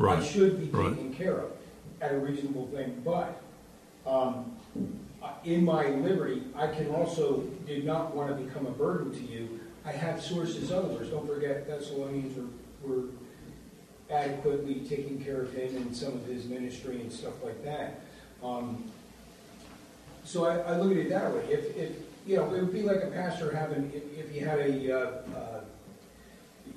[0.00, 0.94] I should be Right.
[0.94, 1.50] taken care of
[2.00, 3.40] at a reasonable thing, but
[4.06, 4.56] um,
[5.44, 9.60] in my liberty, I can also, did not want to become a burden to you.
[9.84, 11.08] I have sources otherwise.
[11.08, 13.04] Don't forget Thessalonians were, were
[14.12, 18.02] adequately taking care of him and some of his ministry and stuff like that.
[18.42, 18.90] Um,
[20.24, 21.44] so I, I look at it that way.
[21.48, 21.90] If, if,
[22.26, 25.10] you know, it would be like a pastor having, if, if he had a, uh,
[25.36, 25.60] uh,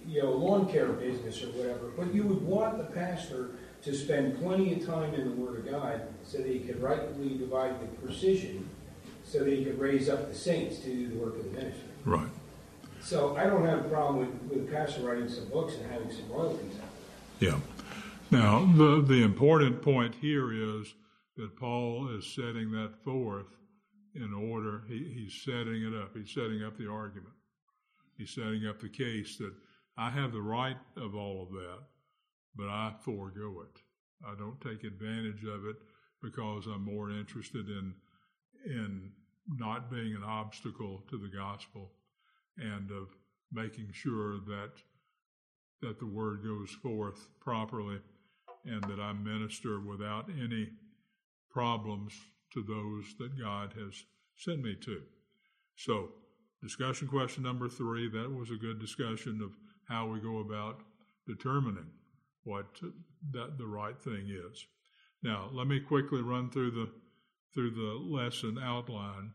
[0.08, 3.52] you know, lawn care business or whatever, but you would want the pastor
[3.84, 7.38] to spend plenty of time in the Word of God so that he could rightly
[7.38, 8.68] divide the precision,
[9.24, 11.84] so that he could raise up the saints to do the work of the ministry.
[12.04, 12.30] Right.
[13.02, 16.28] So I don't have a problem with, with pastor writing some books and having some
[16.30, 16.74] royalties.
[17.40, 17.60] Yeah.
[18.32, 20.94] Now, the, the important point here is
[21.36, 23.48] that Paul is setting that forth
[24.16, 26.16] in order, he, he's setting it up.
[26.16, 27.34] He's setting up the argument.
[28.18, 29.54] He's setting up the case that
[29.98, 31.80] I have the right of all of that,
[32.56, 33.82] but I forego it.
[34.26, 35.76] I don't take advantage of it
[36.24, 37.94] because I'm more interested in,
[38.66, 39.12] in
[39.50, 41.92] not being an obstacle to the gospel
[42.58, 43.10] and of
[43.52, 44.72] making sure that
[45.82, 48.00] that the word goes forth properly
[48.66, 50.70] and that I minister without any
[51.52, 52.14] problems
[52.54, 54.04] to those that God has
[54.38, 55.02] sent me to.
[55.78, 56.10] So,
[56.62, 59.52] discussion question number three that was a good discussion of
[59.88, 60.82] how we go about
[61.28, 61.92] determining
[62.44, 62.66] what
[63.32, 64.66] that the right thing is.
[65.24, 66.90] Now, let me quickly run through the
[67.54, 69.32] through the lesson outline.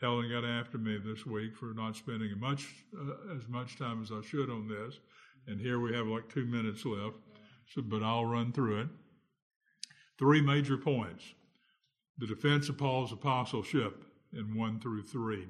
[0.00, 4.12] Helen got after me this week for not spending much uh, as much time as
[4.12, 4.98] I should on this,
[5.48, 7.16] and here we have like two minutes left.
[7.74, 8.88] So, but I'll run through it.
[10.18, 11.24] Three major points:
[12.16, 15.48] the defense of Paul's apostleship in one through three,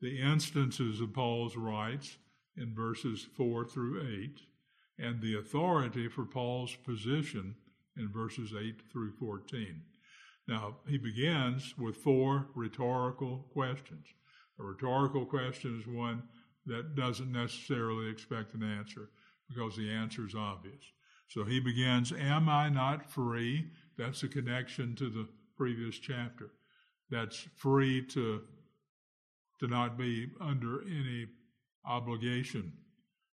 [0.00, 2.18] the instances of Paul's rights
[2.56, 4.40] in verses four through eight,
[4.98, 7.56] and the authority for Paul's position
[7.96, 9.82] in verses eight through fourteen.
[10.46, 14.06] Now, he begins with four rhetorical questions.
[14.60, 16.24] A rhetorical question is one
[16.66, 19.10] that doesn't necessarily expect an answer
[19.48, 20.82] because the answer is obvious.
[21.28, 23.70] So he begins, Am I not free?
[23.96, 26.50] That's a connection to the previous chapter.
[27.10, 28.42] That's free to,
[29.60, 31.26] to not be under any
[31.84, 32.72] obligation.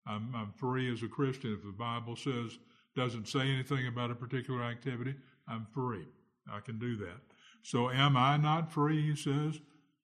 [0.06, 1.54] I'm, I'm free as a Christian.
[1.54, 2.58] If the Bible says,
[2.96, 5.16] doesn't say anything about a particular activity,
[5.48, 6.08] I'm free.
[6.52, 7.20] I can do that.
[7.62, 9.10] So, am I not free?
[9.10, 9.60] He says.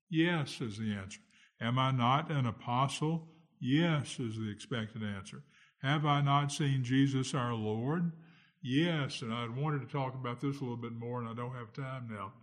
[0.09, 1.19] Yes, is the answer.
[1.63, 3.29] Am I not an apostle?
[3.61, 5.43] Yes, is the expected answer.
[5.81, 8.11] Have I not seen Jesus our Lord?
[8.61, 11.55] Yes, and I wanted to talk about this a little bit more, and I don't
[11.55, 12.33] have time now.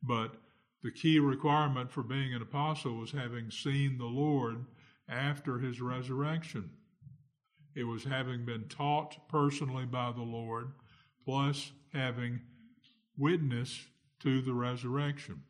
[0.00, 0.36] But
[0.84, 4.64] the key requirement for being an apostle was having seen the Lord
[5.08, 6.70] after his resurrection.
[7.74, 10.70] It was having been taught personally by the Lord,
[11.24, 12.42] plus having
[13.16, 13.86] witness
[14.20, 15.42] to the resurrection.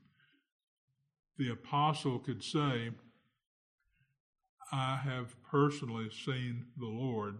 [1.36, 2.90] The apostle could say,
[4.72, 7.38] I have personally seen the Lord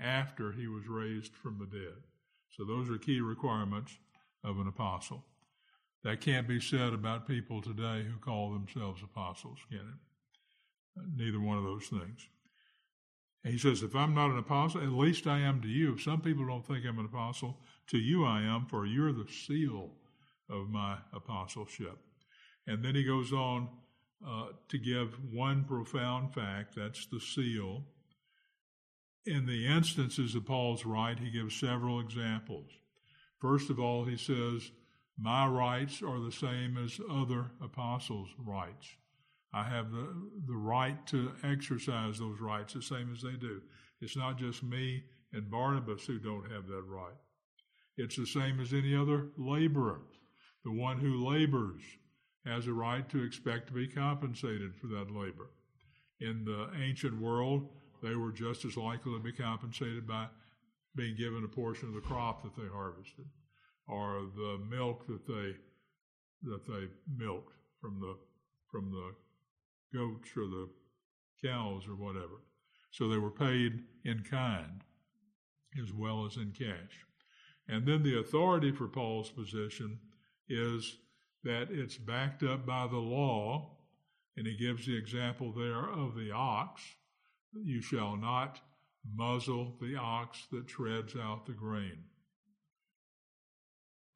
[0.00, 1.96] after he was raised from the dead.
[2.56, 3.92] So those are key requirements
[4.44, 5.24] of an apostle.
[6.04, 11.02] That can't be said about people today who call themselves apostles, can it?
[11.16, 12.26] Neither one of those things.
[13.44, 15.94] And he says, If I'm not an apostle, at least I am to you.
[15.94, 17.58] If some people don't think I'm an apostle,
[17.88, 19.90] to you I am, for you're the seal
[20.50, 21.98] of my apostleship.
[22.66, 23.68] And then he goes on
[24.26, 27.84] uh, to give one profound fact that's the seal.
[29.24, 32.70] In the instances of Paul's right, he gives several examples.
[33.40, 34.70] First of all, he says,
[35.18, 38.88] My rights are the same as other apostles' rights.
[39.52, 40.14] I have the,
[40.46, 43.60] the right to exercise those rights the same as they do.
[44.00, 47.16] It's not just me and Barnabas who don't have that right.
[47.96, 50.00] It's the same as any other laborer.
[50.64, 51.82] The one who labors
[52.46, 55.50] has a right to expect to be compensated for that labor.
[56.20, 57.68] In the ancient world,
[58.02, 60.26] they were just as likely to be compensated by
[60.94, 63.26] being given a portion of the crop that they harvested
[63.88, 65.54] or the milk that they
[66.44, 68.16] that they milked from the
[68.70, 69.14] from the
[69.96, 70.68] goats or the
[71.44, 72.42] cows or whatever.
[72.90, 74.82] So they were paid in kind
[75.82, 77.06] as well as in cash.
[77.68, 79.98] And then the authority for Paul's position
[80.48, 80.98] is
[81.44, 83.70] that it's backed up by the law,
[84.36, 86.82] and he gives the example there of the ox.
[87.54, 88.60] You shall not
[89.14, 92.04] muzzle the ox that treads out the grain.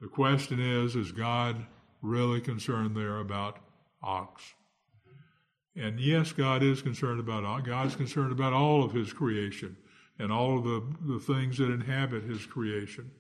[0.00, 1.66] The question is is God
[2.02, 3.58] really concerned there about
[4.02, 4.42] ox?
[5.74, 9.76] And yes, God is concerned about God's concerned about all of his creation
[10.18, 13.10] and all of the, the things that inhabit his creation.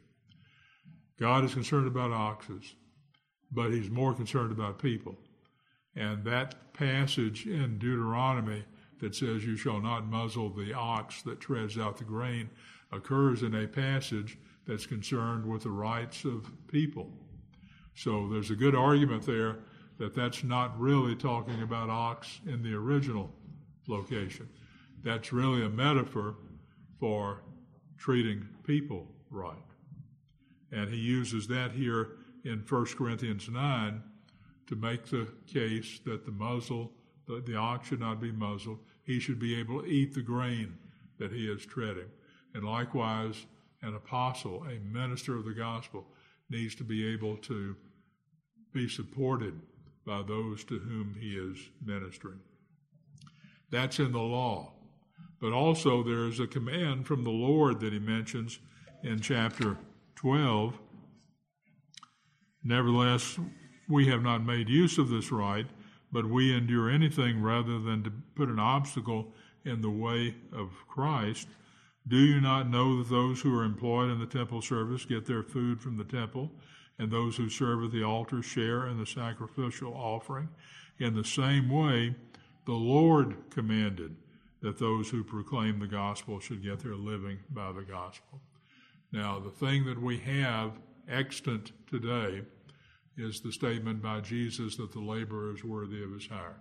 [1.18, 2.74] God is concerned about oxes,
[3.52, 5.16] but he's more concerned about people.
[5.94, 8.64] And that passage in Deuteronomy
[9.00, 12.50] that says, You shall not muzzle the ox that treads out the grain,
[12.92, 17.10] occurs in a passage that's concerned with the rights of people.
[17.94, 19.58] So there's a good argument there
[19.98, 23.32] that that's not really talking about ox in the original
[23.88, 24.48] location.
[25.02, 26.36] That's really a metaphor
[26.98, 27.42] for
[27.96, 29.56] treating people right.
[30.72, 34.02] And he uses that here in 1 Corinthians 9
[34.68, 36.92] to make the case that the muzzle,
[37.26, 38.78] the, the ox should not be muzzled.
[39.04, 40.76] He should be able to eat the grain
[41.18, 42.08] that he is treading.
[42.54, 43.46] And likewise,
[43.82, 46.06] an apostle, a minister of the gospel,
[46.48, 47.76] needs to be able to
[48.72, 49.60] be supported
[50.06, 52.40] by those to whom he is ministering.
[53.70, 54.72] That's in the law.
[55.40, 58.58] But also, there is a command from the Lord that he mentions
[59.02, 59.76] in chapter
[60.14, 60.78] 12.
[62.66, 63.38] Nevertheless,
[63.88, 65.66] we have not made use of this right,
[66.10, 69.32] but we endure anything rather than to put an obstacle
[69.64, 71.46] in the way of Christ.
[72.08, 75.44] Do you not know that those who are employed in the temple service get their
[75.44, 76.50] food from the temple,
[76.98, 80.48] and those who serve at the altar share in the sacrificial offering?
[80.98, 82.16] In the same way,
[82.64, 84.16] the Lord commanded
[84.62, 88.40] that those who proclaim the gospel should get their living by the gospel.
[89.12, 90.72] Now, the thing that we have
[91.08, 92.42] extant today
[93.16, 96.60] is the statement by Jesus that the laborer is worthy of his hire.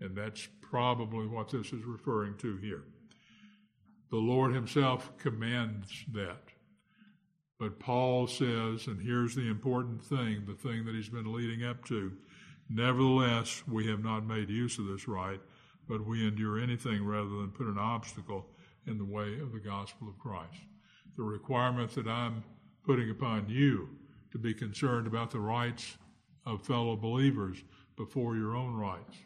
[0.00, 2.84] And that's probably what this is referring to here.
[4.10, 6.42] The Lord himself commands that.
[7.58, 11.84] But Paul says, and here's the important thing, the thing that he's been leading up
[11.86, 12.12] to
[12.70, 15.40] nevertheless, we have not made use of this right,
[15.88, 18.46] but we endure anything rather than put an obstacle
[18.86, 20.62] in the way of the gospel of Christ.
[21.16, 22.44] The requirement that I'm
[22.86, 23.88] putting upon you
[24.32, 25.96] to be concerned about the rights
[26.46, 27.58] of fellow believers
[27.96, 29.16] before your own rights.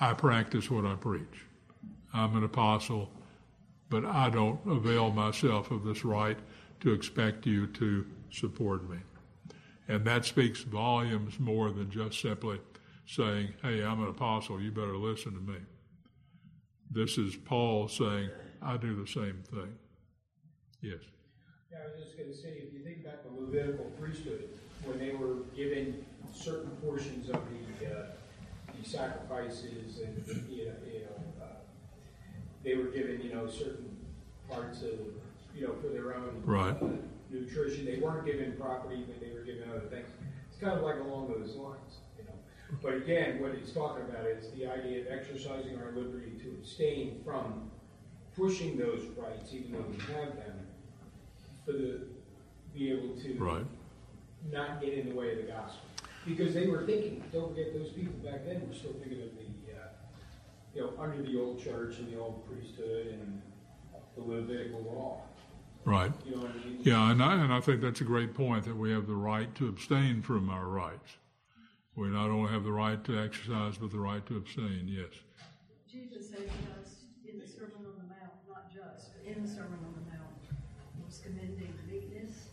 [0.00, 1.44] I practice what I preach.
[2.12, 3.10] I'm an apostle,
[3.90, 6.38] but I don't avail myself of this right
[6.80, 8.98] to expect you to support me.
[9.88, 12.60] And that speaks volumes more than just simply
[13.06, 15.58] saying, Hey, I'm an apostle, you better listen to me.
[16.90, 18.30] This is Paul saying,
[18.62, 19.74] I do the same thing.
[20.80, 21.00] Yes.
[21.70, 24.48] Yeah, I was just going to say, if you think back to Levitical priesthood,
[24.84, 26.02] when they were given
[26.32, 27.42] certain portions of
[27.78, 28.06] the, uh,
[28.80, 31.46] the sacrifices and you know, you know uh,
[32.64, 33.96] they were given you know certain
[34.48, 34.98] parts of
[35.54, 36.76] you know for their own right.
[36.80, 36.86] uh,
[37.30, 37.84] nutrition.
[37.84, 40.06] They weren't given property, but they were given other things.
[40.50, 41.98] It's kind of like along those lines.
[42.16, 42.32] you know.
[42.82, 47.20] But again, what he's talking about is the idea of exercising our liberty to abstain
[47.24, 47.70] from
[48.34, 50.57] pushing those rights, even though we have them,
[51.68, 52.00] for the
[52.74, 53.66] be able to right.
[54.50, 55.80] not get in the way of the gospel.
[56.26, 59.72] Because they were thinking, don't forget those people back then were still thinking of the,
[59.72, 59.88] uh,
[60.74, 63.42] you know, under the old church and the old priesthood and
[64.16, 65.22] the Levitical law.
[65.84, 66.12] Right.
[66.26, 66.78] You know what I mean?
[66.82, 69.52] Yeah, and I, and I think that's a great point that we have the right
[69.56, 71.16] to abstain from our rights.
[71.96, 75.08] We not only have the right to exercise, but the right to abstain, yes.
[75.90, 79.78] Jesus said just in the Sermon on the Mount, not just, but in the Sermon
[79.82, 80.28] on the Mount,
[81.08, 82.48] was commending meekness,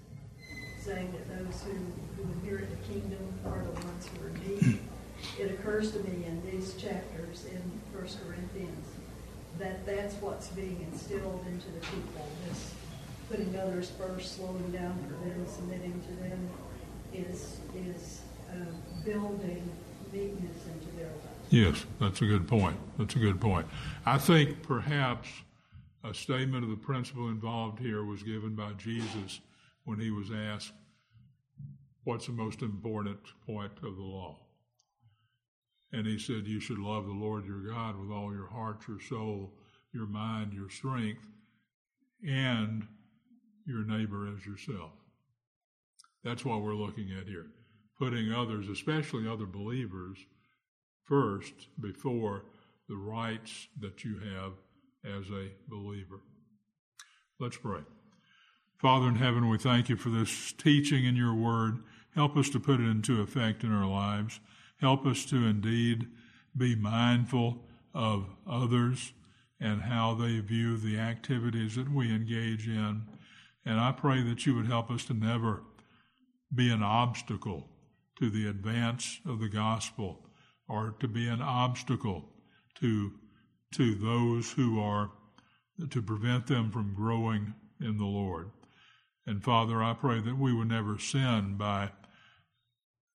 [0.86, 1.72] saying that those who,
[2.16, 4.80] who inherit the kingdom are the ones who are meek.
[5.40, 7.60] It occurs to me in these chapters in
[7.92, 8.86] First Corinthians
[9.58, 12.74] that that's what's being instilled into the people, this
[13.30, 16.50] putting others first, slowing down for them, submitting to them,
[17.12, 18.22] is, is
[18.52, 18.56] uh,
[19.04, 19.68] building
[20.14, 21.50] meekness into their lives.
[21.50, 22.76] Yes, that's a good point.
[23.00, 23.66] That's a good point.
[24.06, 25.30] I think perhaps
[26.04, 29.40] a statement of the principle involved here was given by Jesus
[29.86, 30.74] when he was asked,
[32.04, 34.38] What's the most important point of the law?
[35.92, 39.00] And he said, You should love the Lord your God with all your heart, your
[39.00, 39.54] soul,
[39.94, 41.26] your mind, your strength,
[42.28, 42.86] and
[43.66, 44.92] your neighbor as yourself.
[46.24, 47.48] That's what we're looking at here.
[47.98, 50.18] Putting others, especially other believers,
[51.06, 52.44] first before
[52.90, 54.54] the rights that you have
[55.06, 56.20] as a believer.
[57.40, 57.82] Let's pray.
[58.86, 61.80] Father in heaven, we thank you for this teaching in your word.
[62.14, 64.40] Help us to put it into effect in our lives.
[64.80, 66.06] Help us to indeed
[66.56, 67.66] be mindful
[67.96, 69.12] of others
[69.60, 73.08] and how they view the activities that we engage in.
[73.66, 75.64] And I pray that you would help us to never
[76.54, 77.68] be an obstacle
[78.20, 80.28] to the advance of the gospel
[80.70, 82.30] or to be an obstacle
[82.82, 83.14] to,
[83.72, 85.10] to those who are,
[85.90, 88.52] to prevent them from growing in the Lord.
[89.28, 91.92] And Father, I pray that we would never sin by,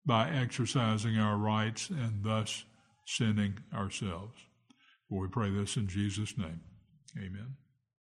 [0.06, 2.64] by exercising our rights and thus
[3.06, 4.36] sinning ourselves.
[5.08, 6.62] For we pray this in Jesus' name.
[7.18, 7.56] Amen.